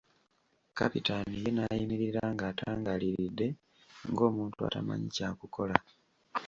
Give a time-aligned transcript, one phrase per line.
[0.77, 3.47] Kapitaani ye n'ayimirira ng'atangaaliridde
[4.11, 5.77] ng'omuntu atamanyi kya kukola.